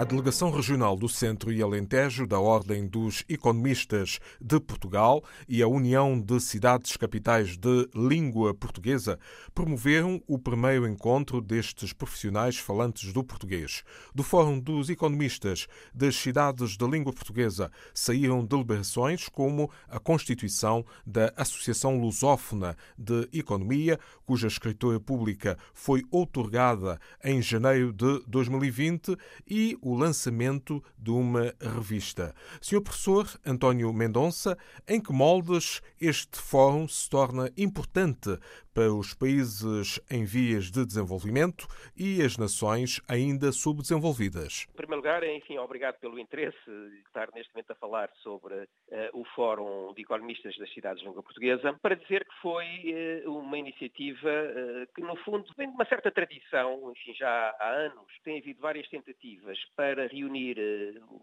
A 0.00 0.04
Delegação 0.04 0.50
Regional 0.50 0.96
do 0.96 1.10
Centro 1.10 1.52
e 1.52 1.60
Alentejo 1.60 2.26
da 2.26 2.40
Ordem 2.40 2.88
dos 2.88 3.22
Economistas 3.28 4.18
de 4.40 4.58
Portugal 4.58 5.22
e 5.46 5.62
a 5.62 5.68
União 5.68 6.18
de 6.18 6.40
Cidades 6.40 6.96
Capitais 6.96 7.54
de 7.58 7.86
Língua 7.94 8.54
Portuguesa 8.54 9.18
promoveram 9.54 10.18
o 10.26 10.38
primeiro 10.38 10.88
encontro 10.88 11.42
destes 11.42 11.92
profissionais 11.92 12.56
falantes 12.56 13.12
do 13.12 13.22
português. 13.22 13.84
Do 14.14 14.22
Fórum 14.22 14.58
dos 14.58 14.88
Economistas 14.88 15.66
das 15.94 16.16
Cidades 16.16 16.78
de 16.78 16.86
Língua 16.86 17.12
Portuguesa 17.12 17.70
saíram 17.92 18.42
deliberações 18.42 19.28
como 19.28 19.70
a 19.86 20.00
constituição 20.00 20.82
da 21.06 21.30
Associação 21.36 22.00
Lusófona 22.00 22.74
de 22.96 23.28
Economia, 23.34 24.00
cuja 24.24 24.46
escritura 24.46 24.98
pública 24.98 25.58
foi 25.74 26.02
outorgada 26.10 26.98
em 27.22 27.42
janeiro 27.42 27.92
de 27.92 28.22
2020, 28.26 29.14
e 29.46 29.76
o 29.82 29.89
o 29.90 29.96
lançamento 29.96 30.82
de 30.96 31.10
uma 31.10 31.52
revista. 31.60 32.32
Senhor 32.60 32.80
professor 32.80 33.26
António 33.44 33.92
Mendonça, 33.92 34.56
em 34.88 35.02
que 35.02 35.12
moldes 35.12 35.82
este 36.00 36.38
fórum 36.38 36.86
se 36.86 37.10
torna 37.10 37.50
importante 37.56 38.38
para 38.72 38.92
os 38.92 39.12
países 39.12 40.00
em 40.10 40.24
vias 40.24 40.70
de 40.70 40.86
desenvolvimento 40.86 41.66
e 41.96 42.22
as 42.22 42.38
nações 42.38 43.00
ainda 43.08 43.50
subdesenvolvidas? 43.50 44.66
Em 44.70 44.76
primeiro 44.76 45.02
lugar, 45.02 45.24
enfim, 45.24 45.58
obrigado 45.58 45.98
pelo 45.98 46.18
interesse 46.18 46.56
de 46.64 47.02
estar 47.06 47.28
neste 47.34 47.52
momento 47.52 47.72
a 47.72 47.74
falar 47.74 48.10
sobre 48.22 48.54
uh, 48.54 48.68
o 49.12 49.24
Fórum 49.34 49.92
de 49.94 50.02
Economistas 50.02 50.56
das 50.56 50.72
Cidades 50.72 51.00
de 51.00 51.08
Língua 51.08 51.22
Portuguesa, 51.22 51.76
para 51.82 51.96
dizer 51.96 52.24
que 52.24 52.34
foi 52.40 53.24
uh, 53.26 53.38
uma 53.38 53.58
iniciativa 53.58 54.28
uh, 54.28 54.86
que, 54.94 55.00
no 55.00 55.16
fundo, 55.24 55.44
vem 55.56 55.68
de 55.68 55.74
uma 55.74 55.86
certa 55.86 56.10
tradição, 56.10 56.92
enfim, 56.92 57.12
já 57.14 57.54
há 57.58 57.68
anos. 57.70 58.06
Tem 58.22 58.38
havido 58.38 58.60
várias 58.60 58.88
tentativas 58.88 59.58
para 59.80 60.08
reunir 60.08 60.58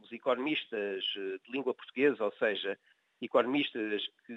os 0.02 0.12
economistas 0.12 1.04
de 1.04 1.52
língua 1.52 1.76
portuguesa, 1.76 2.26
ou 2.26 2.32
seja, 2.40 2.76
economistas 3.22 4.02
que, 4.26 4.34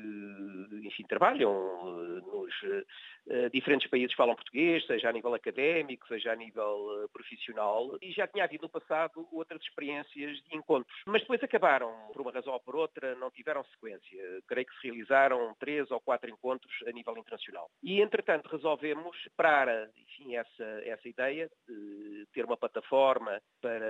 enfim, 0.87 1.05
trabalham 1.09 1.51
eh, 1.53 2.21
nos 2.21 3.51
diferentes 3.53 3.89
países 3.89 4.11
que 4.11 4.17
falam 4.17 4.35
português, 4.35 4.85
seja 4.87 5.09
a 5.09 5.13
nível 5.13 5.35
académico, 5.35 6.07
seja 6.09 6.33
a 6.33 6.37
nível 6.37 7.09
profissional, 7.13 7.97
e 8.01 8.13
já 8.13 8.27
tinha 8.27 8.45
havido 8.45 8.63
no 8.63 8.69
passado 8.69 9.29
outras 9.33 9.61
experiências 9.63 10.39
de 10.43 10.57
encontros. 10.57 10.97
Mas 11.07 11.23
depois 11.23 11.43
acabaram, 11.43 11.93
por 12.13 12.23
uma 12.23 12.33
razão 12.33 12.53
ou 12.53 12.61
por 12.61 12.77
outra, 12.77 13.15
não 13.17 13.31
tiveram 13.31 13.63
sequência. 13.65 14.19
Creio 14.49 14.67
que 14.67 14.75
se 14.81 14.89
realizaram 14.89 15.55
três 15.61 15.91
ou 15.91 16.01
quatro 16.01 16.31
encontros 16.31 16.73
a 16.87 16.93
nível 16.93 17.17
internacional. 17.17 17.71
E, 17.83 18.01
entretanto, 18.01 18.49
resolvemos 18.49 19.17
para, 19.37 19.91
enfim, 19.97 20.37
essa, 20.37 20.65
essa 20.85 21.09
ideia 21.09 21.49
de 21.69 22.27
ter 22.33 22.45
uma 22.45 22.57
plataforma 22.57 23.41
para 23.61 23.90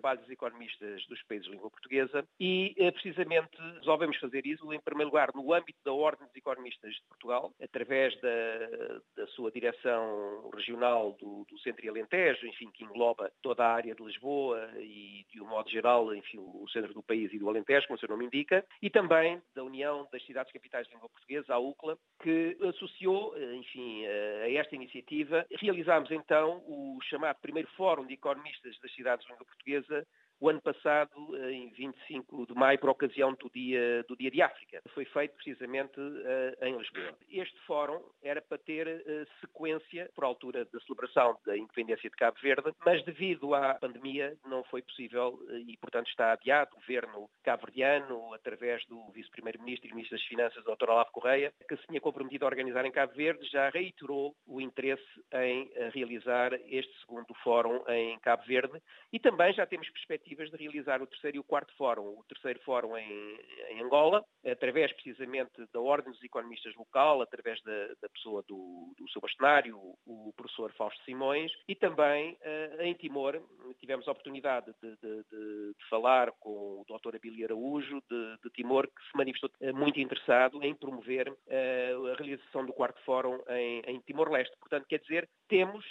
trabalho 0.00 0.20
dos 0.20 0.30
economistas 0.30 1.06
dos 1.06 1.22
países 1.24 1.46
de 1.46 1.52
língua 1.52 1.70
portuguesa 1.70 2.24
e, 2.38 2.74
precisamente, 2.92 3.50
resolvemos 3.78 4.16
fazer 4.16 4.46
isso, 4.46 4.72
em 4.72 4.80
primeiro 4.80 5.10
lugar, 5.10 5.30
no 5.34 5.52
âmbito 5.52 5.78
da 5.84 5.92
Ordem 5.92 6.26
dos 6.26 6.36
Economistas 6.36 6.94
de 6.94 7.02
Portugal, 7.08 7.52
através 7.62 8.18
da, 8.20 9.00
da 9.16 9.26
sua 9.28 9.50
direção 9.50 10.50
regional 10.54 11.12
do, 11.20 11.44
do, 11.48 11.58
Centro 11.60 11.84
e 11.84 11.88
Alentejo, 11.88 12.46
enfim, 12.46 12.70
que 12.72 12.82
engloba 12.82 13.30
toda 13.42 13.62
a 13.62 13.74
área 13.74 13.94
de 13.94 14.02
Lisboa 14.02 14.70
e, 14.78 15.26
de 15.30 15.40
um 15.42 15.46
modo 15.46 15.68
geral, 15.68 16.14
enfim, 16.14 16.38
o 16.38 16.66
centro 16.72 16.94
do 16.94 17.02
país 17.02 17.30
e 17.32 17.38
do 17.38 17.48
Alentejo, 17.48 17.86
como 17.86 17.96
o 17.96 18.00
seu 18.00 18.08
nome 18.08 18.24
indica, 18.24 18.64
e 18.80 18.88
também 18.88 19.40
da 19.54 19.62
União 19.62 20.08
das 20.10 20.24
Cidades 20.24 20.52
Capitais 20.52 20.86
de 20.86 20.94
Língua 20.94 21.10
Portuguesa, 21.10 21.54
a 21.54 21.58
UCLA, 21.58 21.98
que 22.22 22.56
associou, 22.68 23.34
enfim, 23.54 24.06
a 24.06 24.50
esta 24.52 24.74
iniciativa. 24.74 25.46
Realizámos 25.58 26.10
então 26.10 26.62
o 26.66 26.98
chamado 27.02 27.38
primeiro 27.40 27.68
Fórum 27.76 28.06
de 28.06 28.14
Economistas 28.14 28.78
das 28.80 28.92
Cidades 28.94 29.24
de 29.24 29.32
Língua 29.32 29.46
Portuguesa, 29.46 30.06
o 30.40 30.48
ano 30.48 30.60
passado, 30.62 31.36
eh, 31.36 31.52
em 31.52 31.68
25 31.68 32.46
de 32.46 32.54
maio, 32.54 32.78
por 32.78 32.88
ocasião 32.88 33.34
do 33.34 33.50
Dia, 33.50 34.02
do 34.08 34.16
dia 34.16 34.30
de 34.30 34.40
África. 34.40 34.80
Foi 34.94 35.04
feito 35.04 35.34
precisamente 35.34 36.00
uh, 36.00 36.64
em 36.64 36.76
Lisboa. 36.76 37.14
Este 37.28 37.58
fórum 37.66 38.00
era 38.22 38.40
para 38.40 38.56
ter 38.58 38.86
uh, 38.86 39.40
sequência 39.40 40.10
por 40.14 40.24
altura 40.24 40.64
da 40.64 40.80
celebração 40.80 41.36
da 41.44 41.56
independência 41.56 42.08
de 42.08 42.16
Cabo 42.16 42.38
Verde, 42.40 42.72
mas 42.84 43.04
devido 43.04 43.54
à 43.54 43.74
pandemia 43.74 44.36
não 44.46 44.64
foi 44.64 44.80
possível 44.82 45.38
uh, 45.42 45.56
e, 45.58 45.76
portanto, 45.76 46.08
está 46.08 46.32
adiado. 46.32 46.70
O 46.72 46.80
governo 46.80 47.28
cabo-verdiano, 47.42 48.32
através 48.32 48.84
do 48.86 49.10
vice-primeiro-ministro 49.12 49.88
e 49.90 49.92
ministro 49.92 50.16
das 50.16 50.26
Finanças, 50.26 50.64
Dr. 50.64 50.88
Olavo 50.88 51.12
Correia, 51.12 51.52
que 51.68 51.76
se 51.76 51.86
tinha 51.86 52.00
comprometido 52.00 52.46
a 52.46 52.48
organizar 52.48 52.86
em 52.86 52.92
Cabo 52.92 53.12
Verde, 53.14 53.46
já 53.50 53.68
reiterou 53.68 54.34
o 54.46 54.60
interesse 54.60 55.04
em 55.34 55.70
realizar 55.92 56.54
este 56.66 56.92
segundo 57.00 57.34
fórum 57.42 57.82
em 57.88 58.18
Cabo 58.20 58.44
Verde 58.46 58.80
e 59.12 59.18
também 59.18 59.52
já 59.52 59.66
temos 59.66 59.88
perspectiva 59.90 60.29
perspectivas 60.30 60.50
de 60.50 60.56
realizar 60.56 61.02
o 61.02 61.06
terceiro 61.06 61.36
e 61.36 61.40
o 61.40 61.44
quarto 61.44 61.74
fórum. 61.76 62.18
O 62.18 62.24
terceiro 62.28 62.60
fórum 62.60 62.96
em, 62.96 63.38
em 63.70 63.82
Angola, 63.82 64.24
através 64.44 64.92
precisamente 64.92 65.50
da 65.72 65.80
Ordem 65.80 66.12
dos 66.12 66.22
Economistas 66.22 66.74
Local, 66.76 67.22
através 67.22 67.60
da, 67.62 67.88
da 68.00 68.08
pessoa 68.08 68.42
do, 68.46 68.92
do 68.96 69.08
seu 69.10 69.20
bastonário, 69.20 69.76
o 70.06 70.32
professor 70.36 70.72
Fausto 70.74 71.02
Simões, 71.04 71.52
e 71.68 71.74
também 71.74 72.32
uh, 72.34 72.82
em 72.82 72.94
Timor, 72.94 73.40
tivemos 73.80 74.06
a 74.06 74.12
oportunidade 74.12 74.72
de, 74.82 74.90
de, 74.96 75.16
de, 75.30 75.74
de 75.74 75.88
falar 75.88 76.30
com 76.38 76.50
o 76.50 76.84
Dr. 76.88 77.16
Abílio 77.16 77.44
Araújo, 77.44 78.02
de, 78.08 78.50
Timor, 78.54 78.86
que 78.86 79.10
se 79.10 79.16
manifestou 79.16 79.50
uh, 79.60 79.74
muito 79.74 80.00
interessado 80.00 80.62
em 80.62 80.74
promover 80.74 81.28
uh, 81.28 82.06
a 82.12 82.14
realização 82.14 82.64
do 82.64 82.72
quarto 82.72 83.00
fórum 83.04 83.40
em, 83.48 83.82
em 83.86 84.00
Timor-Leste. 84.00 84.56
Portanto, 84.58 84.86
quer 84.88 85.00
dizer, 85.00 85.28
temos 85.48 85.84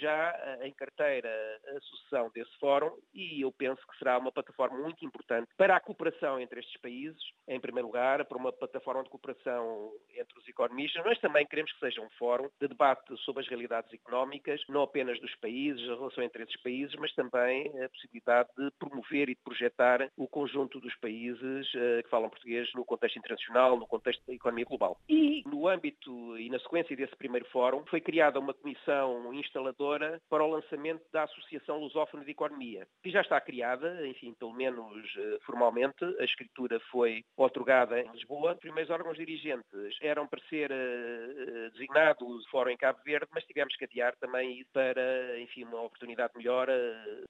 já 0.00 0.58
em 0.62 0.72
carteira 0.72 1.28
a 1.68 1.80
sucessão 1.80 2.30
desse 2.34 2.50
fórum 2.58 2.90
e 3.14 3.35
e 3.36 3.42
eu 3.42 3.52
penso 3.52 3.80
que 3.86 3.98
será 3.98 4.18
uma 4.18 4.32
plataforma 4.32 4.78
muito 4.78 5.04
importante 5.04 5.48
para 5.56 5.76
a 5.76 5.80
cooperação 5.80 6.40
entre 6.40 6.60
estes 6.60 6.80
países, 6.80 7.20
em 7.46 7.60
primeiro 7.60 7.88
lugar, 7.88 8.24
para 8.24 8.38
uma 8.38 8.52
plataforma 8.52 9.02
de 9.02 9.10
cooperação 9.10 9.92
entre 10.14 10.38
os 10.38 10.48
economistas, 10.48 11.04
mas 11.04 11.18
também 11.20 11.46
queremos 11.46 11.72
que 11.72 11.80
seja 11.80 12.00
um 12.00 12.08
fórum 12.18 12.48
de 12.60 12.68
debate 12.68 13.16
sobre 13.24 13.42
as 13.42 13.48
realidades 13.48 13.92
económicas, 13.92 14.62
não 14.68 14.82
apenas 14.82 15.20
dos 15.20 15.34
países, 15.36 15.82
a 15.90 15.94
relação 15.94 16.24
entre 16.24 16.42
esses 16.42 16.56
países, 16.62 16.94
mas 16.96 17.12
também 17.14 17.68
a 17.82 17.88
possibilidade 17.88 18.48
de 18.56 18.70
promover 18.78 19.28
e 19.28 19.34
de 19.34 19.42
projetar 19.42 20.10
o 20.16 20.26
conjunto 20.26 20.80
dos 20.80 20.94
países 20.96 21.66
uh, 21.74 22.02
que 22.02 22.10
falam 22.10 22.30
português 22.30 22.68
no 22.74 22.84
contexto 22.84 23.18
internacional, 23.18 23.76
no 23.76 23.86
contexto 23.86 24.24
da 24.26 24.32
economia 24.32 24.64
global. 24.64 24.98
E 25.08 25.42
no 25.46 25.68
âmbito 25.68 26.38
e 26.38 26.48
na 26.48 26.58
sequência 26.60 26.96
desse 26.96 27.16
primeiro 27.16 27.46
fórum, 27.50 27.84
foi 27.86 28.00
criada 28.00 28.38
uma 28.38 28.54
comissão 28.54 29.32
instaladora 29.34 30.20
para 30.28 30.44
o 30.44 30.50
lançamento 30.50 31.02
da 31.12 31.24
Associação 31.24 31.78
Lusófona 31.78 32.24
de 32.24 32.30
Economia, 32.30 32.86
que 33.02 33.10
já 33.10 33.20
está 33.26 33.40
criada, 33.40 34.06
enfim, 34.06 34.32
pelo 34.34 34.54
menos 34.54 35.14
uh, 35.16 35.38
formalmente. 35.44 36.04
A 36.18 36.24
escritura 36.24 36.80
foi 36.90 37.24
otorgada 37.36 38.00
em 38.00 38.10
Lisboa. 38.12 38.52
Os 38.52 38.60
primeiros 38.60 38.90
órgãos 38.90 39.16
dirigentes 39.16 39.98
eram 40.00 40.26
para 40.26 40.40
ser 40.48 40.70
uh, 40.70 41.70
designados 41.72 42.46
o 42.46 42.50
Fórum 42.50 42.70
em 42.70 42.76
Cabo 42.76 42.98
Verde, 43.04 43.26
mas 43.32 43.44
tivemos 43.44 43.76
que 43.76 43.84
adiar 43.84 44.14
também 44.16 44.64
para, 44.72 45.38
enfim, 45.40 45.64
uma 45.64 45.82
oportunidade 45.82 46.32
melhor. 46.36 46.68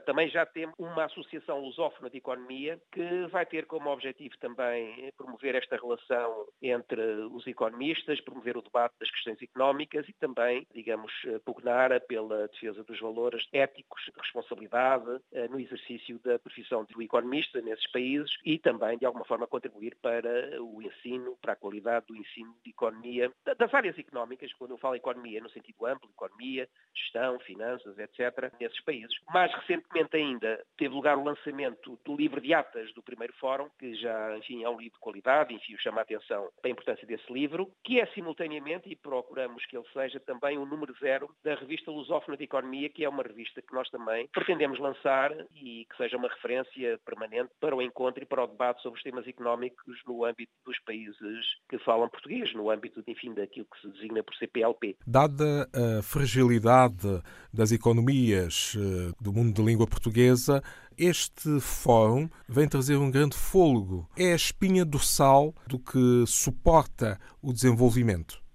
Também 0.05 0.29
já 0.29 0.45
temos 0.47 0.75
uma 0.79 1.05
associação 1.05 1.61
lusófona 1.61 2.11
de 2.11 2.19
economia 2.19 2.79
que 2.93 3.27
vai 3.29 3.47
ter 3.47 3.67
como 3.67 3.91
objetivo 3.91 4.37
também 4.39 5.11
promover 5.17 5.55
esta 5.55 5.77
relação 5.77 6.47
entre 6.63 7.01
os 7.33 7.47
economistas, 7.47 8.21
promover 8.21 8.57
o 8.57 8.63
debate 8.63 8.95
das 9.01 9.11
questões 9.11 9.41
económicas 9.43 10.09
e 10.09 10.13
também, 10.15 10.67
digamos, 10.75 11.13
pugnar 11.45 11.99
pela 12.07 12.49
defesa 12.49 12.85
dos 12.85 13.01
valores 13.01 13.47
éticos 13.53 14.03
de 14.05 14.21
responsabilidade 14.21 15.21
no 15.51 15.59
exercício 15.61 15.86
exercício 15.87 16.19
da 16.25 16.39
profissão 16.39 16.85
do 16.85 17.03
economista 17.03 17.61
nesses 17.61 17.87
países 17.91 18.31
e 18.45 18.59
também, 18.59 18.99
de 18.99 19.07
alguma 19.07 19.25
forma, 19.25 19.47
contribuir 19.47 19.97
para 20.03 20.61
o 20.63 20.83
ensino, 20.83 21.37
para 21.41 21.53
a 21.53 21.57
qualidade 21.57 22.07
do 22.07 22.17
ensino 22.17 22.55
de 22.65 22.71
economia, 22.71 23.33
das 23.57 23.73
áreas 23.73 23.99
económicas, 23.99 24.53
quando 24.55 24.73
eu 24.73 24.79
falo 24.79 24.97
economia 24.97 25.41
no 25.41 25.51
sentido 25.51 25.87
amplo, 25.87 26.11
economia, 26.11 26.69
gestão, 26.95 27.39
finanças, 27.41 27.99
etc., 27.99 28.53
nesses 28.61 28.81
países. 28.83 29.17
Mais 29.33 29.53
recentemente 29.55 30.17
ainda 30.17 30.65
teve 30.77 30.95
lugar 30.95 31.17
o 31.17 31.25
lançamento 31.25 31.99
do 32.05 32.17
livro 32.17 32.41
de 32.41 32.53
atas 32.53 32.93
do 32.95 33.03
primeiro 33.03 33.33
fórum, 33.35 33.69
que 33.79 33.95
já, 33.95 34.37
enfim, 34.39 34.65
é 34.65 34.69
um 34.69 34.79
livro 34.79 34.95
de 34.95 35.01
qualidade, 35.01 35.55
enfim, 35.55 35.77
chama 35.79 36.01
a 36.01 36.03
atenção 36.03 36.49
para 36.61 36.71
a 36.71 36.73
importância 36.73 37.07
desse 37.07 37.33
livro, 37.33 37.71
que 37.85 38.01
é 38.01 38.07
simultaneamente, 38.07 38.91
e 38.91 38.97
procuramos 38.97 39.65
que 39.67 39.77
ele 39.77 39.87
seja 39.93 40.19
também 40.21 40.59
o 40.59 40.67
número 40.67 40.95
zero 40.99 41.35
da 41.45 41.55
revista 41.55 41.91
Lusófona 41.91 42.37
de 42.37 42.45
Economia, 42.45 42.89
que 42.89 43.05
é 43.05 43.09
uma 43.09 43.23
revista 43.23 43.63
que 43.63 43.75
nós 43.75 43.89
também 43.91 44.29
pretendemos 44.29 44.79
lançar 44.79 45.33
e 45.55 45.76
que 45.85 45.97
seja 45.97 46.17
uma 46.17 46.29
referência 46.29 46.99
permanente 47.05 47.51
para 47.61 47.77
o 47.77 47.83
encontro 47.83 48.23
e 48.23 48.27
para 48.27 48.45
o 48.45 48.47
debate 48.47 48.83
sobre 48.83 48.99
os 48.99 49.03
temas 49.03 49.27
económicos 49.27 50.01
no 50.07 50.25
âmbito 50.25 50.53
dos 50.65 50.79
países 50.81 51.45
que 51.69 51.79
falam 51.79 52.09
português, 52.09 52.55
no 52.55 52.71
âmbito, 52.71 53.03
enfim, 53.07 53.35
daquilo 53.35 53.67
que 53.67 53.81
se 53.81 53.89
designa 53.93 54.23
por 54.23 54.35
CPLP. 54.37 54.97
Dada 55.07 55.69
a 55.75 56.03
fragilidade 56.03 57.23
das 57.53 57.73
economias 57.73 58.75
eh, 58.77 59.13
do 59.21 59.33
mundo 59.33 59.55
de 59.55 59.63
língua 59.63 59.87
portuguesa, 59.87 60.63
Este 60.99 61.61
fórum 61.61 62.27
vem 62.49 62.67
trazer 62.67 62.97
um 62.97 63.11
grande 63.11 63.37
fôlego. 63.37 64.09
É 64.17 64.33
a 64.33 64.37
espinha 64.37 64.83
dorsal 64.83 65.55
do 65.67 65.79
que 65.79 66.25
suporta 66.27 67.21
o 67.43 67.53
desenvolvimento 67.53 68.46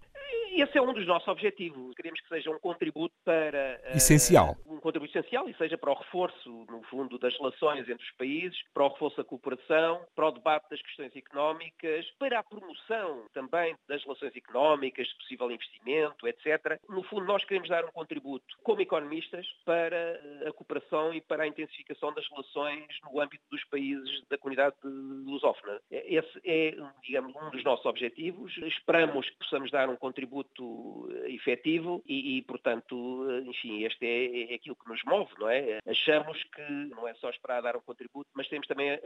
esse 0.72 0.78
é 0.78 0.82
um 0.82 0.94
dos 0.94 1.06
nossos 1.06 1.28
objetivos. 1.28 1.94
Queremos 1.96 2.22
que 2.22 2.30
seja 2.30 2.50
um 2.50 2.58
contributo 2.58 3.14
para. 3.26 3.82
Essencial. 3.94 4.56
Uh, 4.66 4.76
um 4.76 4.80
contributo 4.80 5.12
essencial 5.12 5.50
e 5.50 5.54
seja 5.56 5.78
para 5.78 5.92
o 5.92 5.96
reforço, 5.96 6.50
no 6.70 6.82
fundo, 6.84 7.20
das 7.20 7.38
relações 7.38 7.82
entre 7.90 8.04
os 8.04 8.12
países, 8.12 8.58
para 8.74 8.86
o 8.86 8.88
reforço 8.88 9.18
da 9.18 9.24
cooperação, 9.26 10.02
para 10.16 10.30
o 10.30 10.32
debate 10.32 10.70
das 10.70 10.82
questões 10.82 11.14
económicas, 11.14 12.10
para 12.18 12.40
a 12.40 12.44
promoção 12.44 13.26
também 13.34 13.76
das 13.88 14.02
relações 14.04 14.34
económicas, 14.34 15.08
de 15.08 15.16
possível 15.16 15.52
investimento, 15.52 16.26
etc. 16.26 16.80
No 16.88 17.04
fundo, 17.04 17.26
nós 17.26 17.44
queremos 17.44 17.68
dar 17.68 17.84
um 17.84 17.92
contributo 17.92 18.58
como 18.64 18.82
economistas 18.82 19.46
para 19.66 20.22
a 20.48 20.54
cooperação 20.54 21.14
e 21.14 21.20
para 21.20 21.44
a 21.44 21.48
intensificação 21.48 22.14
das 22.14 22.26
relações 22.30 22.88
no 23.04 23.20
âmbito 23.20 23.44
dos 23.52 23.64
países 23.66 24.24
da 24.30 24.38
comunidade 24.38 24.76
lusófona. 24.86 25.82
Esse 25.92 26.40
é, 26.46 26.78
digamos, 27.04 27.36
um 27.36 27.50
dos 27.50 27.64
nossos 27.64 27.86
objetivos. 27.86 28.58
Esperamos 28.60 29.30
que 29.30 29.38
possamos 29.38 29.70
dar 29.70 29.90
um 29.90 29.98
contributo 29.98 30.61
muito 30.62 31.10
eh, 31.12 31.32
efetivo 31.32 32.04
e, 32.06 32.38
e, 32.38 32.42
portanto, 32.44 33.28
eh, 33.30 33.50
enfim, 33.50 33.84
este 33.84 34.06
é, 34.06 34.54
é, 34.54 34.56
aquilo 34.56 34.76
que 34.76 34.88
nos 34.88 35.02
move, 35.06 35.32
não 35.40 35.50
é? 35.50 35.80
Achamos 35.88 36.42
que 36.44 36.72
não 36.90 37.08
é 37.08 37.14
só 37.16 37.30
esperar 37.30 37.62
dar 37.62 37.76
um 37.76 37.82
contributo, 37.82 38.30
mas 38.34 38.48
temos 38.48 38.68
também 38.68 38.92
a, 38.92 39.00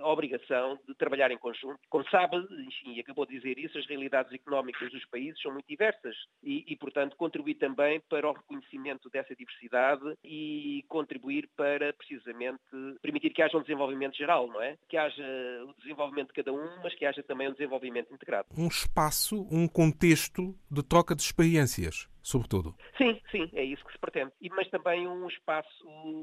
a 0.00 0.08
obrigação 0.08 0.78
de 0.86 0.94
trabalhar 0.94 1.30
em 1.30 1.38
conjunto. 1.38 1.78
Como 1.88 2.08
sabe, 2.08 2.36
enfim, 2.66 2.98
acabou 2.98 3.26
de 3.26 3.36
dizer 3.36 3.58
isso, 3.58 3.78
as 3.78 3.86
realidades 3.86 4.32
económicas 4.32 4.90
dos 4.90 5.04
países 5.06 5.40
são 5.40 5.52
muito 5.52 5.66
diversas 5.66 6.16
e, 6.42 6.64
e 6.66 6.76
portanto, 6.76 7.16
contribuir 7.16 7.54
também 7.54 8.00
para 8.08 8.28
o 8.28 8.32
reconhecimento 8.32 9.10
dessa 9.10 9.34
diversidade 9.34 10.16
e 10.24 10.84
contribuir 10.88 11.48
para, 11.56 11.92
precisamente, 11.92 12.60
permitir 13.02 13.30
que 13.30 13.42
haja 13.42 13.56
um 13.58 13.62
desenvolvimento 13.62 14.16
geral, 14.16 14.46
não 14.48 14.62
é? 14.62 14.76
Que 14.88 14.96
haja 14.96 15.24
o 15.66 15.74
desenvolvimento 15.80 16.28
de 16.28 16.34
cada 16.34 16.52
um, 16.52 16.82
mas 16.82 16.94
que 16.94 17.04
haja 17.04 17.22
também 17.22 17.48
um 17.48 17.52
desenvolvimento 17.52 18.12
integrado. 18.12 18.48
Um 18.56 18.68
espaço, 18.68 19.46
um 19.50 19.66
contexto 19.66 20.54
de 20.70 20.82
troca 20.94 21.16
de 21.16 21.22
experiências, 21.22 22.08
sobretudo. 22.22 22.72
Sim, 22.96 23.20
sim, 23.28 23.50
é 23.52 23.64
isso 23.64 23.84
que 23.84 23.92
se 23.92 23.98
pretende. 23.98 24.30
E, 24.40 24.48
mas 24.50 24.70
também 24.70 25.08
um 25.08 25.26
espaço, 25.26 25.68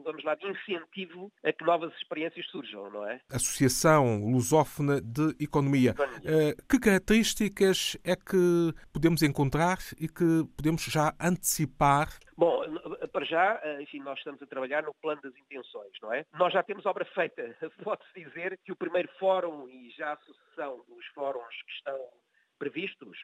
vamos 0.06 0.24
lá, 0.24 0.34
de 0.36 0.48
incentivo 0.48 1.30
a 1.44 1.52
que 1.52 1.66
novas 1.66 1.94
experiências 1.96 2.46
surjam, 2.48 2.90
não 2.90 3.06
é? 3.06 3.20
Associação 3.30 4.32
Lusófona 4.32 5.02
de 5.02 5.36
Economia. 5.44 5.90
Economia. 5.90 6.22
Uh, 6.22 6.68
que 6.70 6.80
características 6.80 7.98
é 8.02 8.16
que 8.16 8.74
podemos 8.94 9.22
encontrar 9.24 9.80
e 10.00 10.08
que 10.08 10.46
podemos 10.56 10.86
já 10.86 11.14
antecipar? 11.20 12.08
Bom, 12.38 12.64
para 13.12 13.26
já, 13.26 13.60
eh, 13.62 13.82
enfim, 13.82 14.00
nós 14.00 14.18
estamos 14.20 14.42
a 14.42 14.48
trabalhar 14.48 14.84
no 14.84 14.94
plano 15.02 15.22
das 15.22 15.36
intenções, 15.36 15.92
não 16.02 16.14
é? 16.14 16.26
Nós 16.36 16.54
já 16.54 16.64
temos 16.64 16.86
obra 16.86 17.04
feita. 17.04 17.44
Pode-se 17.84 18.24
dizer 18.24 18.58
que 18.64 18.72
o 18.72 18.76
primeiro 18.78 19.10
fórum 19.20 19.68
e 19.68 19.90
já 19.98 20.14
a 20.14 20.18
sucessão 20.18 20.78
dos 20.88 21.06
fóruns 21.08 21.62
que 21.68 21.74
estão 21.74 22.00
previstos 22.58 23.18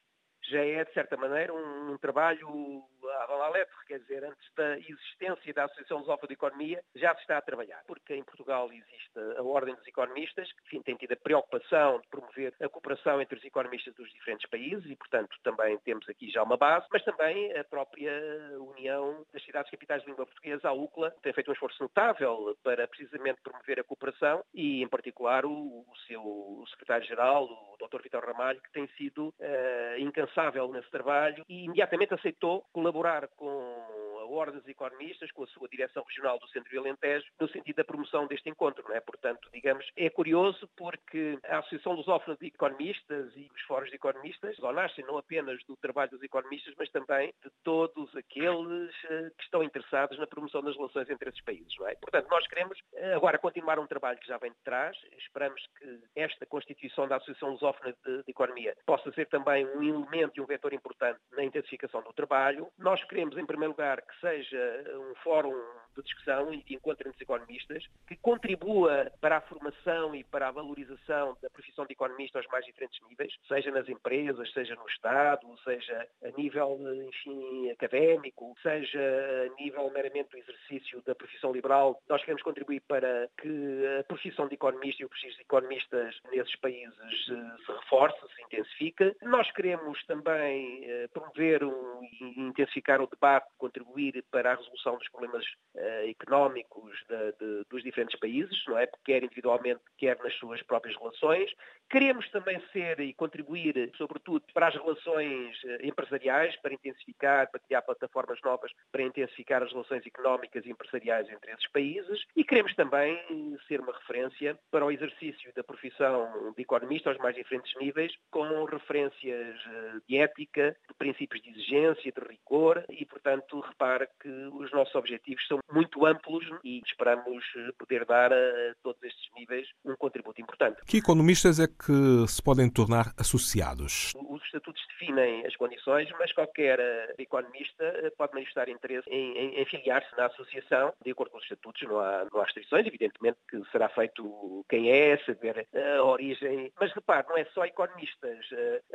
já 0.48 0.64
é, 0.64 0.84
de 0.84 0.94
certa 0.94 1.18
maneira, 1.18 1.54
um, 1.54 1.92
um 1.92 1.98
trabalho 1.98 2.84
à 3.14 3.50
letra, 3.50 3.76
quer 3.88 4.00
dizer, 4.00 4.24
antes 4.24 4.54
da 4.56 4.78
existência 4.80 5.54
da 5.54 5.66
Associação 5.66 6.00
Lusófona 6.00 6.28
de 6.28 6.34
Economia, 6.34 6.84
já 6.96 7.14
se 7.16 7.22
está 7.22 7.38
a 7.38 7.42
trabalhar, 7.42 7.82
porque 7.88 8.16
em 8.16 8.24
Portugal 8.24 8.72
existe 8.72 9.20
a 9.38 9.44
Ordem 9.44 9.76
dos 9.76 9.88
Economistas, 9.88 10.52
que 10.52 10.64
enfim, 10.66 10.82
tem 10.82 10.96
tido 10.96 11.14
a 11.14 11.18
preocupação 11.18 12.00
de 12.00 12.08
promover 12.08 12.54
a 12.62 12.70
cooperação 12.70 13.22
entre 13.22 13.38
os 13.38 13.46
economistas 13.46 13.94
dos 13.96 14.12
diferentes 14.14 14.50
países 14.50 14.90
e, 14.90 14.96
portanto, 14.96 15.36
também 15.44 15.78
temos 15.80 16.08
aqui 16.10 16.30
já 16.30 16.44
uma 16.44 16.58
base, 16.58 16.86
mas 16.92 17.04
também 17.04 17.56
a 17.58 17.64
própria 17.64 18.12
União 18.60 19.26
das 19.34 19.44
Cidades 19.44 19.72
Capitais 19.72 20.02
de 20.02 20.10
Língua 20.10 20.26
Portuguesa, 20.26 20.70
a 20.70 20.74
UCLA, 20.74 21.12
tem 21.22 21.34
feito 21.34 21.50
um 21.50 21.54
esforço 21.54 21.82
notável 21.82 22.58
para 22.64 22.88
precisamente 22.88 23.42
promover 23.42 23.80
a 23.80 23.84
cooperação 23.84 24.44
e, 24.54 24.82
em 24.82 24.88
particular, 24.88 25.46
o, 25.46 25.52
o 25.52 25.96
seu 26.08 26.64
secretário-geral, 26.70 27.46
o 27.46 27.88
Dr. 27.88 28.02
Vitor 28.02 28.26
Ramalho, 28.26 28.62
que 28.62 28.72
tem 28.72 28.88
sido 28.98 29.30
uh, 29.30 30.00
incansável 30.00 30.37
nesse 30.72 30.90
trabalho 30.90 31.44
e 31.50 31.66
imediatamente 31.66 32.14
aceitou 32.14 32.64
colaborar 32.72 33.28
com 33.36 34.07
Ordem 34.32 34.60
dos 34.60 34.68
Economistas, 34.68 35.32
com 35.32 35.44
a 35.44 35.48
sua 35.48 35.68
direção 35.68 36.04
regional 36.04 36.40
do 36.40 36.48
Centro 36.50 36.74
e 36.74 36.78
Alentejo, 36.78 37.26
no 37.40 37.50
sentido 37.50 37.78
da 37.78 37.84
promoção 37.84 38.28
deste 38.28 38.50
encontro. 38.50 38.84
Não 38.88 38.96
é? 38.96 39.00
Portanto, 39.00 39.50
digamos, 39.54 39.86
é 39.96 40.10
curioso 40.10 40.70
porque 40.76 41.40
a 41.46 41.60
Associação 41.60 41.94
Lusófona 41.94 42.38
de 42.40 42.48
Economistas 42.48 43.36
e 43.36 43.50
os 43.54 43.62
fóruns 43.64 43.90
de 43.90 43.96
economistas 43.96 44.58
nascem 44.78 45.06
não 45.06 45.18
apenas 45.18 45.64
do 45.66 45.76
trabalho 45.78 46.12
dos 46.12 46.24
economistas, 46.24 46.74
mas 46.78 46.90
também 46.92 47.34
de 47.44 47.50
todos 47.64 48.16
aqueles 48.16 48.94
eh, 49.06 49.32
que 49.38 49.44
estão 49.44 49.64
interessados 49.64 50.18
na 50.20 50.28
promoção 50.28 50.62
das 50.62 50.76
relações 50.76 51.10
entre 51.10 51.30
esses 51.30 51.44
países. 51.44 51.74
Não 51.80 51.88
é? 51.88 51.96
Portanto, 51.96 52.28
nós 52.30 52.48
queremos 52.48 52.78
eh, 52.94 53.14
agora 53.14 53.38
continuar 53.38 53.80
um 53.80 53.88
trabalho 53.88 54.20
que 54.20 54.28
já 54.28 54.38
vem 54.38 54.52
de 54.52 54.60
trás. 54.64 54.98
Esperamos 55.18 55.62
que 55.80 56.00
esta 56.16 56.46
constituição 56.46 57.08
da 57.08 57.18
Associação 57.18 57.52
Lusófona 57.52 57.96
de 58.06 58.24
Economia 58.28 58.76
possa 58.86 59.12
ser 59.12 59.28
também 59.28 59.66
um 59.66 59.84
elemento 59.84 60.34
e 60.38 60.42
um 60.42 60.46
vetor 60.46 60.74
importante 60.74 61.20
na 61.32 61.44
intensificação 61.44 62.02
do 62.04 62.14
trabalho. 62.14 62.72
Nós 62.78 63.04
queremos, 63.06 63.38
em 63.38 63.46
primeiro 63.46 63.72
lugar, 63.72 64.02
que 64.02 64.17
seja 64.20 64.84
um 64.96 65.14
fórum 65.24 65.87
de 66.02 66.08
discussão 66.08 66.54
e 66.54 66.64
entre 66.70 67.10
os 67.10 67.22
economistas, 67.22 67.84
que 68.08 68.16
contribua 68.18 69.12
para 69.20 69.38
a 69.38 69.42
formação 69.42 70.16
e 70.16 70.24
para 70.24 70.48
a 70.48 70.52
valorização 70.52 71.38
da 71.42 71.50
profissão 71.50 71.86
de 71.86 71.94
economista 71.94 72.40
aos 72.40 72.48
mais 72.48 72.66
diferentes 72.66 73.00
níveis, 73.08 73.34
seja 73.48 73.72
nas 73.72 73.88
empresas, 73.90 74.52
seja 74.54 74.76
no 74.76 74.88
Estado, 74.88 75.48
seja 75.64 76.08
a 76.24 76.30
nível, 76.38 76.80
enfim, 77.08 77.72
académico, 77.72 78.56
seja 78.62 79.00
a 79.00 79.62
nível 79.62 79.90
meramente 79.92 80.30
do 80.32 80.38
exercício 80.38 81.02
da 81.04 81.16
profissão 81.16 81.52
liberal. 81.52 82.02
Nós 82.08 82.22
queremos 82.22 82.44
contribuir 82.44 82.82
para 82.82 83.30
que 83.40 84.00
a 84.00 84.04
profissão 84.04 84.48
de 84.48 84.56
economista 84.56 85.02
e 85.02 85.06
o 85.06 85.10
prestígio 85.10 85.38
de 85.38 85.44
economistas 85.44 86.16
nesses 86.32 86.56
países 86.58 87.30
eh, 87.30 87.66
se 87.66 87.72
reforce, 87.72 88.20
se 88.36 88.44
intensifique. 88.44 89.16
Nós 89.24 89.50
queremos 89.52 90.04
também 90.06 90.84
eh, 90.86 91.08
promover 91.08 91.62
e 91.64 92.42
intensificar 92.42 93.02
o 93.02 93.08
debate, 93.08 93.48
contribuir 93.58 94.24
para 94.32 94.54
a 94.54 94.56
resolução 94.56 94.98
dos 94.98 95.10
problemas 95.10 95.46
uh, 95.76 95.80
económicos 96.10 96.94
de, 97.08 97.32
de, 97.40 97.64
dos 97.70 97.84
diferentes 97.84 98.20
países, 98.20 98.64
não 98.68 98.78
é? 98.78 98.88
Quer 99.06 99.24
individualmente, 99.24 99.82
quer 99.98 100.18
nas 100.20 100.34
suas 100.36 100.62
próprias 100.64 100.98
relações. 100.98 101.52
Queremos 101.90 102.30
também 102.32 102.62
ser 102.74 103.00
e 103.00 103.14
contribuir, 103.14 103.92
sobretudo, 103.98 104.44
para 104.54 104.68
as 104.68 104.76
relações 104.76 105.58
eh, 105.66 105.88
empresariais, 105.88 106.56
para 106.58 106.74
intensificar, 106.74 107.50
para 107.50 107.62
criar 107.62 107.82
plataformas 107.82 108.40
novas 108.42 108.72
para 108.92 109.04
intensificar 109.04 109.64
as 109.64 109.72
relações 109.72 110.06
económicas 110.06 110.66
e 110.66 110.70
empresariais 110.70 111.30
entre 111.30 111.52
esses 111.52 111.68
países. 111.72 112.26
E 112.36 112.44
queremos 112.44 112.76
também 112.76 113.58
ser 113.68 113.80
uma 113.80 113.94
referência 113.94 114.58
para 114.72 114.86
o 114.86 114.92
exercício 114.92 115.52
da 115.56 115.64
profissão 115.64 116.54
de 116.56 116.62
economista 116.62 117.10
aos 117.10 117.18
mais 117.20 117.36
diferentes 117.36 117.74
níveis, 117.80 118.14
com 118.32 118.66
referências 118.66 119.56
eh, 119.66 119.94
de 120.08 120.18
ética, 120.18 120.76
de 120.88 120.94
princípios 120.96 121.42
de 121.42 121.50
exigência, 121.52 122.12
de 122.12 122.28
rigor 122.28 122.84
e, 122.90 123.06
portanto, 123.06 123.60
repara 123.60 124.10
que 124.20 124.30
os 124.30 124.72
nossos 124.72 124.96
objetivos 124.96 125.46
são 125.48 125.60
muito 125.78 126.06
amplos 126.08 126.44
e 126.64 126.82
esperamos 126.84 127.44
eh, 127.56 127.70
poder 127.78 128.04
dar 128.04 128.34
a 128.34 128.74
todos 128.82 129.02
estes 129.04 129.30
níveis 129.36 129.68
um 129.86 129.96
contributo 129.96 130.42
importante. 130.42 130.82
Que 130.88 130.98
economistas 130.98 131.60
é 131.60 131.68
que 131.68 132.28
se 132.28 132.42
podem 132.42 132.68
tornar 132.68 133.14
associados? 133.16 134.12
Os 134.16 134.44
estatutos 134.44 134.82
definem 134.90 135.46
as 135.46 135.56
condições, 135.56 136.10
mas 136.18 136.34
qualquer 136.34 136.80
eh, 136.80 137.14
economista 137.20 137.84
eh, 137.84 138.12
pode 138.18 138.34
manifestar 138.34 138.68
interesse 138.70 139.08
em, 139.08 139.38
em, 139.38 139.62
em 139.62 139.66
filiar-se 139.66 140.10
na 140.18 140.26
associação, 140.26 140.94
de 141.06 141.12
acordo 141.12 141.32
com 141.32 141.38
os 141.38 141.44
estatutos, 141.44 141.82
não 141.84 142.00
há, 142.00 142.26
não 142.32 142.42
há 142.42 142.46
restrições, 142.46 142.88
evidentemente 142.88 143.38
que 143.48 143.62
será 143.72 143.88
feito 143.90 144.66
quem 144.68 144.90
é, 144.90 145.18
saber 145.26 145.68
a 145.76 146.04
origem, 146.04 146.72
mas 146.80 146.92
repare, 146.92 147.28
não 147.30 147.38
é 147.38 147.46
só 147.54 147.66
economistas, 147.66 148.46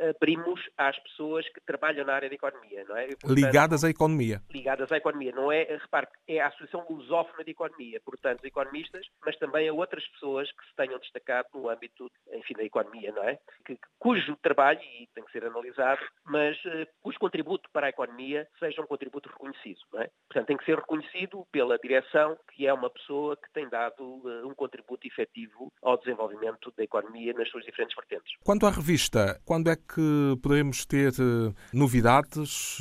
abrimos 0.09 0.59
às 0.77 0.97
pessoas 0.99 1.47
que 1.49 1.61
trabalham 1.61 2.05
na 2.05 2.13
área 2.13 2.29
da 2.29 2.35
economia, 2.35 2.83
não 2.87 2.97
é? 2.97 3.07
Portanto, 3.07 3.33
ligadas 3.33 3.83
à 3.83 3.89
economia. 3.89 4.41
Ligadas 4.49 4.91
à 4.91 4.97
economia, 4.97 5.31
não 5.31 5.51
é, 5.51 5.63
repare, 5.63 6.07
é 6.27 6.41
a 6.41 6.47
Associação 6.47 6.62
Lusófona 6.89 7.43
de 7.43 7.51
Economia, 7.51 8.01
portanto, 8.03 8.45
economistas, 8.45 9.05
mas 9.25 9.35
também 9.37 9.67
a 9.67 9.73
outras 9.73 10.05
pessoas 10.09 10.49
que 10.51 10.65
se 10.65 10.75
tenham 10.75 10.99
destacado 10.99 11.47
no 11.53 11.69
âmbito, 11.69 12.09
enfim, 12.33 12.53
da 12.53 12.63
economia, 12.63 13.11
não 13.11 13.23
é? 13.23 13.37
Que, 13.65 13.77
cujo 13.99 14.35
trabalho, 14.41 14.79
e 14.81 15.07
tem 15.13 15.23
que 15.23 15.31
ser 15.31 15.45
analisado, 15.45 16.01
mas 16.25 16.57
uh, 16.65 16.87
cujo 17.01 17.19
contributo 17.19 17.69
para 17.71 17.87
a 17.87 17.89
economia 17.89 18.47
seja 18.59 18.81
um 18.81 18.87
contributo 18.87 19.29
reconhecido, 19.29 19.79
não 19.91 20.01
é? 20.01 20.09
Portanto, 20.27 20.47
tem 20.47 20.57
que 20.57 20.65
ser 20.65 20.77
reconhecido 20.77 21.45
pela 21.51 21.77
direção, 21.77 22.37
que 22.53 22.67
é 22.67 22.73
uma 22.73 22.89
pessoa 22.89 23.35
que 23.37 23.51
tem 23.53 23.67
dado 23.69 24.03
uh, 24.03 24.47
um 24.47 24.53
contributo 24.53 25.07
efetivo 25.07 25.71
ao 25.81 25.97
desenvolvimento 25.97 26.73
da 26.77 26.83
economia 26.83 27.33
nas 27.33 27.49
suas 27.49 27.65
diferentes 27.65 27.95
vertentes. 27.95 28.33
Quanto 28.43 28.65
à 28.65 28.69
revista, 28.69 29.39
quando 29.45 29.69
é 29.69 29.75
que 29.75 30.37
poderemos 30.41 30.85
ter 30.85 31.11
uh, 31.13 31.53
novidades 31.73 32.79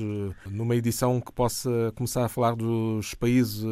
numa 0.51 0.75
edição 0.75 1.21
que 1.21 1.33
possa 1.33 1.93
começar 1.97 2.25
a 2.25 2.29
falar 2.29 2.55
dos 2.55 3.15
países 3.15 3.65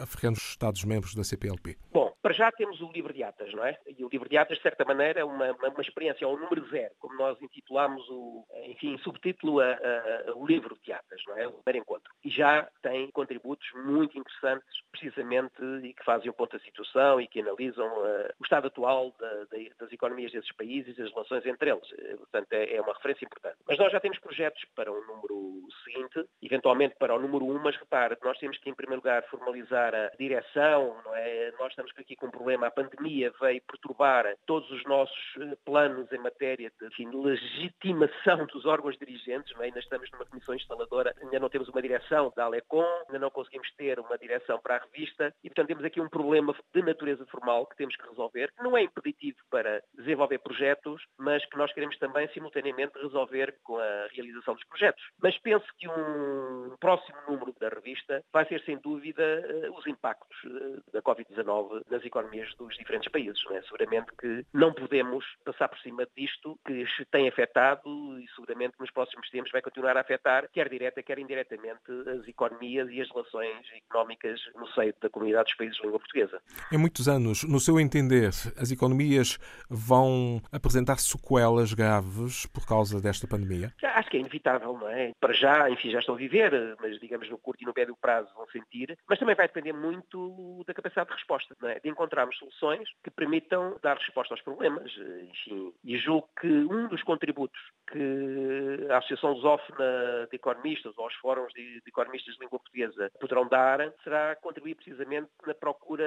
africanos 0.00 0.38
Estados-membros 0.40 1.14
da 1.14 1.22
CPLP? 1.22 1.76
Bom, 1.92 2.03
Para 2.24 2.32
já 2.32 2.50
temos 2.50 2.80
o 2.80 2.90
Livro 2.90 3.12
de 3.12 3.22
Atas, 3.22 3.52
não 3.52 3.62
é? 3.66 3.76
E 3.86 4.02
o 4.02 4.08
Livro 4.08 4.26
de 4.26 4.38
Atas, 4.38 4.56
de 4.56 4.62
certa 4.62 4.82
maneira, 4.82 5.20
é 5.20 5.24
uma, 5.24 5.52
uma, 5.52 5.68
uma 5.68 5.82
experiência 5.82 6.26
ao 6.26 6.38
número 6.38 6.66
zero, 6.70 6.94
como 6.98 7.18
nós 7.18 7.38
intitulamos 7.42 8.02
o, 8.08 8.46
enfim, 8.64 8.96
subtítulo 9.04 9.60
a, 9.60 9.66
a, 9.66 10.30
a, 10.30 10.34
o 10.34 10.46
Livro 10.46 10.74
de 10.82 10.90
Atas, 10.90 11.20
não 11.26 11.36
é? 11.36 11.46
O 11.46 11.52
primeiro 11.52 11.84
encontro. 11.84 12.10
E 12.24 12.30
já 12.30 12.66
tem 12.80 13.10
contributos 13.10 13.68
muito 13.74 14.18
interessantes, 14.18 14.66
precisamente, 14.90 15.62
e 15.82 15.92
que 15.92 16.02
fazem 16.02 16.30
o 16.30 16.32
ponto 16.32 16.56
da 16.56 16.64
situação 16.64 17.20
e 17.20 17.28
que 17.28 17.42
analisam 17.42 17.88
uh, 17.88 18.32
o 18.40 18.44
estado 18.44 18.68
atual 18.68 19.14
da, 19.20 19.44
da, 19.44 19.58
das 19.80 19.92
economias 19.92 20.32
desses 20.32 20.50
países 20.56 20.96
e 20.96 21.02
as 21.02 21.10
relações 21.10 21.44
entre 21.44 21.72
eles. 21.72 21.92
Eh, 21.92 22.16
portanto, 22.16 22.50
é, 22.54 22.76
é 22.76 22.80
uma 22.80 22.94
referência 22.94 23.26
importante. 23.26 23.58
Mas 23.68 23.76
nós 23.76 23.92
já 23.92 24.00
temos 24.00 24.18
projetos 24.18 24.64
para 24.74 24.90
o 24.90 24.98
número 25.06 25.68
seguinte, 25.84 26.26
eventualmente 26.40 26.96
para 26.98 27.14
o 27.14 27.18
número 27.18 27.44
um, 27.44 27.58
mas 27.58 27.76
repare, 27.76 28.16
nós 28.22 28.38
temos 28.38 28.56
que, 28.56 28.70
em 28.70 28.74
primeiro 28.74 29.02
lugar, 29.02 29.22
formalizar 29.24 29.94
a 29.94 30.08
direção, 30.18 30.96
não 31.04 31.14
é? 31.14 31.52
Nós 31.58 31.68
estamos 31.68 31.92
aqui 31.98 32.13
com 32.16 32.26
um 32.26 32.30
problema, 32.30 32.66
a 32.66 32.70
pandemia 32.70 33.32
veio 33.40 33.62
perturbar 33.62 34.34
todos 34.46 34.70
os 34.70 34.84
nossos 34.84 35.16
eh, 35.40 35.56
planos 35.64 36.10
em 36.12 36.18
matéria 36.18 36.70
de 36.80 36.86
enfim, 36.86 37.10
legitimação 37.12 38.46
dos 38.52 38.64
órgãos 38.66 38.96
dirigentes, 38.98 39.54
é? 39.58 39.64
ainda 39.64 39.78
estamos 39.78 40.10
numa 40.12 40.26
comissão 40.26 40.54
instaladora, 40.54 41.14
ainda 41.20 41.38
não 41.38 41.48
temos 41.48 41.68
uma 41.68 41.82
direção 41.82 42.32
da 42.36 42.44
Alecom, 42.44 42.84
ainda 43.06 43.18
não 43.18 43.30
conseguimos 43.30 43.70
ter 43.76 43.98
uma 43.98 44.18
direção 44.18 44.58
para 44.60 44.76
a 44.76 44.78
revista 44.78 45.34
e, 45.42 45.48
portanto, 45.48 45.68
temos 45.68 45.84
aqui 45.84 46.00
um 46.00 46.08
problema 46.08 46.54
de 46.74 46.82
natureza 46.82 47.24
formal 47.26 47.66
que 47.66 47.76
temos 47.76 47.96
que 47.96 48.08
resolver, 48.08 48.52
que 48.56 48.62
não 48.62 48.76
é 48.76 48.82
impeditivo 48.82 49.38
para 49.50 49.82
desenvolver 49.94 50.38
projetos, 50.38 51.02
mas 51.18 51.44
que 51.46 51.56
nós 51.56 51.72
queremos 51.72 51.98
também, 51.98 52.28
simultaneamente, 52.28 52.98
resolver 52.98 53.56
com 53.62 53.78
a 53.78 54.06
realização 54.12 54.54
dos 54.54 54.64
projetos. 54.64 55.02
Mas 55.22 55.38
penso 55.38 55.66
que 55.78 55.88
um 55.88 56.76
próximo 56.80 57.18
número 57.28 57.54
da 57.58 57.68
revista 57.68 58.22
vai 58.32 58.46
ser, 58.46 58.62
sem 58.64 58.78
dúvida, 58.78 59.22
eh, 59.22 59.70
os 59.70 59.86
impactos 59.86 60.36
eh, 60.44 60.80
da 60.92 61.02
Covid-19 61.02 61.82
nas 61.90 62.03
economias 62.04 62.54
dos 62.56 62.76
diferentes 62.76 63.10
países. 63.10 63.42
Não 63.44 63.56
é? 63.56 63.62
Seguramente 63.62 64.12
que 64.18 64.46
não 64.52 64.72
podemos 64.72 65.24
passar 65.44 65.68
por 65.68 65.78
cima 65.78 66.06
disto 66.16 66.58
que 66.66 66.84
tem 67.10 67.28
afetado 67.28 68.18
e 68.18 68.26
seguramente 68.34 68.74
nos 68.78 68.90
próximos 68.90 69.28
tempos 69.30 69.50
vai 69.50 69.62
continuar 69.62 69.96
a 69.96 70.00
afetar, 70.00 70.48
quer 70.52 70.68
direta, 70.68 71.02
quer 71.02 71.18
indiretamente, 71.18 71.80
as 72.18 72.26
economias 72.28 72.88
e 72.90 73.00
as 73.00 73.10
relações 73.10 73.66
económicas 73.74 74.40
no 74.54 74.66
seio 74.68 74.94
da 75.00 75.08
comunidade 75.08 75.44
dos 75.44 75.56
países 75.56 75.76
de 75.76 75.82
língua 75.82 75.98
portuguesa. 75.98 76.40
Em 76.72 76.78
muitos 76.78 77.08
anos, 77.08 77.44
no 77.44 77.60
seu 77.60 77.78
entender, 77.80 78.30
as 78.56 78.70
economias 78.70 79.38
vão 79.68 80.40
apresentar 80.52 80.98
sequelas 80.98 81.72
graves 81.72 82.46
por 82.46 82.66
causa 82.66 83.00
desta 83.00 83.26
pandemia? 83.26 83.72
Acho 83.82 84.10
que 84.10 84.16
é 84.16 84.20
inevitável, 84.20 84.76
não 84.76 84.88
é? 84.88 85.12
Para 85.20 85.32
já, 85.32 85.70
enfim, 85.70 85.90
já 85.90 86.00
estão 86.00 86.14
a 86.14 86.18
viver, 86.18 86.76
mas 86.80 86.98
digamos 86.98 87.28
no 87.30 87.38
curto 87.38 87.62
e 87.62 87.66
no 87.66 87.72
médio 87.76 87.96
prazo 88.00 88.28
vão 88.34 88.46
sentir, 88.48 88.96
mas 89.08 89.18
também 89.18 89.34
vai 89.34 89.46
depender 89.46 89.72
muito 89.72 90.62
da 90.66 90.74
capacidade 90.74 91.08
de 91.08 91.14
resposta, 91.14 91.56
não 91.60 91.68
é? 91.68 91.78
De 91.80 91.88
encontrarmos 91.94 92.36
soluções 92.38 92.88
que 93.02 93.10
permitam 93.10 93.78
dar 93.82 93.96
resposta 93.96 94.34
aos 94.34 94.42
problemas. 94.42 94.90
Enfim, 95.30 95.72
e 95.84 95.96
julgo 95.98 96.28
que 96.40 96.46
um 96.46 96.88
dos 96.88 97.02
contributos 97.02 97.60
que 97.90 98.86
a 98.90 98.98
Associação 98.98 99.32
Lusófona 99.32 100.26
de 100.30 100.36
Economistas 100.36 100.96
ou 100.96 101.06
os 101.06 101.14
fóruns 101.16 101.52
de, 101.52 101.82
economistas 101.86 102.34
de 102.34 102.40
língua 102.40 102.58
portuguesa 102.58 103.10
poderão 103.20 103.46
dar 103.48 103.92
será 104.02 104.36
contribuir 104.36 104.74
precisamente 104.74 105.28
na 105.46 105.54
procura 105.54 106.04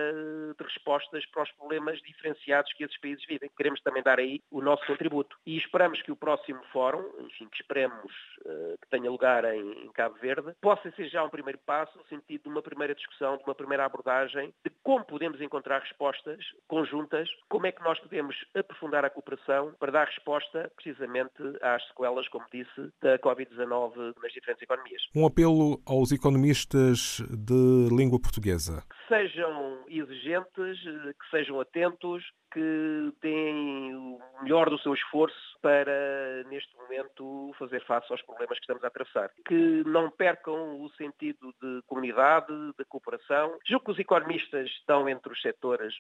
de 0.58 0.64
respostas 0.64 1.26
para 1.28 1.44
os 1.44 1.52
problemas 1.54 2.00
diferenciados 2.02 2.72
que 2.74 2.84
esses 2.84 3.00
países 3.00 3.26
vivem. 3.26 3.50
Queremos 3.56 3.82
também 3.82 4.04
dar 4.04 4.20
aí 4.20 4.42
o 4.52 4.62
nosso 4.62 4.86
contributo. 4.86 5.38
E 5.46 5.58
esperamos 5.58 6.02
que 6.02 6.12
o 6.12 6.16
próximo 6.16 6.62
fórum, 6.72 7.04
enfim, 7.20 7.48
que 7.50 7.62
esperemos 7.62 8.12
uh, 8.46 8.78
que 8.82 8.90
tenha 8.90 9.10
lugar 9.10 9.46
em, 9.46 9.86
em, 9.86 9.92
Cabo 9.92 10.16
Verde, 10.16 10.54
possa 10.62 10.92
ser 10.92 11.08
já 11.10 11.24
um 11.24 11.30
primeiro 11.30 11.60
passo 11.66 11.98
no 11.98 12.06
sentido 12.06 12.44
de 12.44 12.50
uma 12.50 12.62
primeira 12.62 12.96
discussão, 12.96 13.38
de 13.38 13.44
uma 13.44 13.56
primeira 13.56 13.86
abordagem 13.86 14.54
de 14.64 14.72
como 14.84 15.06
podemos 15.06 15.40
encontrar 15.42 15.77
respostas 15.80 16.44
conjuntas, 16.68 17.30
como 17.50 17.68
é 17.68 17.72
que 17.72 17.84
nós 17.84 18.00
podemos 18.00 18.36
aprofundar 18.56 19.06
a 19.06 19.10
cooperação 19.10 19.74
para 19.80 19.92
dar 19.92 20.06
resposta 20.06 20.72
precisamente 20.76 21.42
às 21.62 21.86
sequelas, 21.88 22.28
como 22.30 22.46
disse, 22.52 22.92
da 23.02 23.18
Covid-19 23.20 24.14
nas 24.22 24.32
diferentes 24.32 24.62
economias. 24.62 25.02
Um 25.16 25.26
apelo 25.26 25.82
aos 25.86 26.12
economistas 26.12 27.22
de 27.30 27.90
língua 27.96 28.20
portuguesa. 28.20 28.84
Que 28.90 29.16
sejam 29.16 29.84
exigentes, 29.88 30.80
que 30.84 31.30
sejam 31.32 31.60
atentos, 31.60 32.24
que 32.58 33.14
deem 33.22 33.96
o 33.96 34.20
melhor 34.42 34.68
do 34.68 34.80
seu 34.80 34.92
esforço 34.96 35.38
para, 35.62 36.44
neste 36.50 36.76
momento, 36.76 37.54
fazer 37.60 37.84
face 37.86 38.12
aos 38.12 38.22
problemas 38.24 38.58
que 38.58 38.64
estamos 38.64 38.84
a 38.84 38.88
atravessar. 38.88 39.30
Que 39.46 39.84
não 39.86 40.10
percam 40.10 40.82
o 40.82 40.90
sentido 40.92 41.54
de 41.62 41.84
comunidade, 41.86 42.52
de 42.78 42.86
cooperação. 42.86 43.60
Julgo 43.64 43.86
que 43.86 43.92
os 43.92 44.00
economistas 44.00 44.68
estão 44.70 45.08
entre 45.08 45.32
os 45.32 45.40
setores 45.42 45.94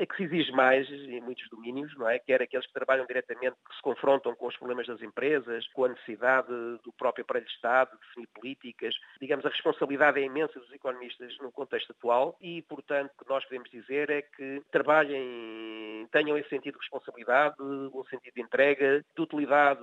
a 0.00 0.06
que 0.06 0.16
se 0.16 0.24
exige 0.24 0.52
mais 0.52 0.86
em 0.90 1.22
muitos 1.22 1.48
domínios, 1.48 1.96
não 1.96 2.08
é? 2.08 2.18
Quer 2.18 2.42
aqueles 2.42 2.66
que 2.66 2.72
trabalham 2.74 3.06
diretamente, 3.06 3.56
que 3.66 3.76
se 3.76 3.82
confrontam 3.82 4.34
com 4.34 4.46
os 4.46 4.56
problemas 4.58 4.86
das 4.86 5.00
empresas, 5.00 5.66
com 5.68 5.86
a 5.86 5.88
necessidade 5.88 6.48
do 6.84 6.92
próprio 6.98 7.22
aparelho 7.22 7.46
de 7.46 7.52
Estado, 7.52 7.92
de 7.92 8.06
definir 8.08 8.28
políticas. 8.34 8.94
Digamos, 9.20 9.46
a 9.46 9.48
responsabilidade 9.48 10.20
é 10.20 10.24
imensa 10.24 10.58
dos 10.60 10.72
economistas 10.72 11.36
no 11.38 11.50
contexto 11.50 11.92
atual 11.92 12.36
e, 12.42 12.60
portanto, 12.62 13.12
o 13.14 13.24
que 13.24 13.30
nós 13.30 13.44
podemos 13.44 13.70
dizer 13.70 14.10
é 14.10 14.22
que 14.22 14.62
trabalhem 14.70 15.77
tenham 16.10 16.36
esse 16.38 16.48
sentido 16.48 16.74
de 16.74 16.80
responsabilidade, 16.80 17.54
um 17.60 18.04
sentido 18.04 18.34
de 18.34 18.42
entrega, 18.42 19.04
de 19.14 19.22
utilidade 19.22 19.80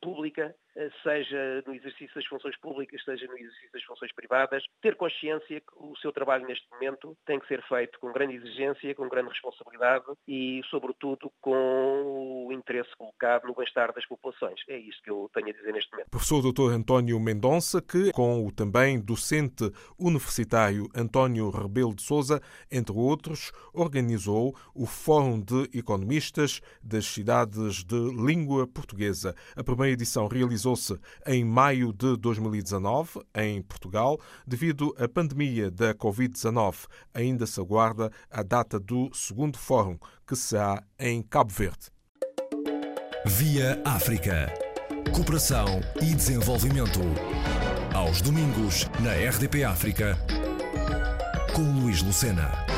pública, 0.00 0.54
seja 1.02 1.62
no 1.66 1.74
exercício 1.74 2.14
das 2.14 2.26
funções 2.26 2.56
públicas, 2.58 3.02
seja 3.04 3.26
no 3.26 3.36
exercício 3.36 3.72
das 3.72 3.82
funções 3.84 4.12
privadas, 4.14 4.62
ter 4.80 4.96
consciência 4.96 5.60
que 5.60 5.72
o 5.76 5.96
seu 5.96 6.12
trabalho 6.12 6.46
neste 6.46 6.66
momento 6.70 7.16
tem 7.26 7.38
que 7.38 7.48
ser 7.48 7.62
feito 7.66 7.98
com 7.98 8.12
grande 8.12 8.36
exigência, 8.36 8.94
com 8.94 9.08
grande 9.08 9.30
responsabilidade 9.30 10.04
e, 10.26 10.60
sobretudo, 10.70 11.30
com 11.40 12.46
o 12.48 12.52
interesse 12.52 12.90
colocado 12.96 13.46
no 13.46 13.54
bem-estar 13.54 13.92
das 13.92 14.06
populações. 14.06 14.60
É 14.68 14.78
isto 14.78 15.02
que 15.02 15.10
eu 15.10 15.30
tenho 15.34 15.48
a 15.48 15.52
dizer 15.52 15.72
neste 15.72 15.90
momento. 15.92 16.10
Professor 16.10 16.42
Dr. 16.42 16.72
António 16.72 17.18
Mendonça, 17.20 17.82
que, 17.82 18.12
com 18.12 18.46
o 18.46 18.52
também 18.52 19.00
docente 19.00 19.70
universitário 19.98 20.88
António 20.94 21.50
Rebelo 21.50 21.94
de 21.94 22.02
Souza, 22.02 22.40
entre 22.70 22.94
outros, 22.94 23.52
organizou 23.72 24.54
o 24.74 24.86
Fórum 24.86 25.40
de 25.40 25.78
Economistas 25.78 26.60
das 26.82 27.06
Cidades 27.06 27.84
de 27.84 27.96
Língua 27.96 28.66
Portuguesa. 28.66 29.34
A 29.56 29.64
primeira 29.64 29.92
edição 29.92 30.28
realizou-se 30.68 30.98
em 31.26 31.44
maio 31.44 31.92
de 31.92 32.16
2019, 32.16 33.20
em 33.34 33.62
Portugal. 33.62 34.18
Devido 34.46 34.94
à 34.98 35.08
pandemia 35.08 35.70
da 35.70 35.94
Covid-19, 35.94 36.86
ainda 37.14 37.46
se 37.46 37.60
aguarda 37.60 38.10
a 38.30 38.42
data 38.42 38.78
do 38.78 39.10
segundo 39.14 39.58
fórum, 39.58 39.98
que 40.26 40.36
será 40.36 40.82
em 40.98 41.22
Cabo 41.22 41.52
Verde. 41.52 41.90
Via 43.24 43.80
África. 43.84 44.52
Cooperação 45.14 45.80
e 46.00 46.14
desenvolvimento. 46.14 47.00
Aos 47.94 48.20
domingos, 48.20 48.86
na 49.00 49.12
RDP 49.12 49.64
África, 49.64 50.16
com 51.54 51.62
Luís 51.80 52.02
Lucena. 52.02 52.77